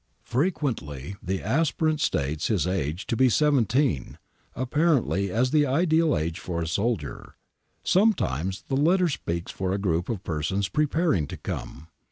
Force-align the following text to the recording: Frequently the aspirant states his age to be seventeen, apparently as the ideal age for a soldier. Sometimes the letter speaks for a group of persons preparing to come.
Frequently 0.25 1.15
the 1.21 1.43
aspirant 1.43 2.01
states 2.01 2.47
his 2.47 2.65
age 2.65 3.05
to 3.05 3.15
be 3.15 3.29
seventeen, 3.29 4.17
apparently 4.55 5.29
as 5.29 5.51
the 5.51 5.67
ideal 5.67 6.17
age 6.17 6.39
for 6.39 6.59
a 6.63 6.67
soldier. 6.67 7.35
Sometimes 7.83 8.63
the 8.67 8.75
letter 8.75 9.07
speaks 9.09 9.51
for 9.51 9.73
a 9.73 9.77
group 9.77 10.09
of 10.09 10.23
persons 10.23 10.69
preparing 10.69 11.27
to 11.27 11.37
come. 11.37 11.87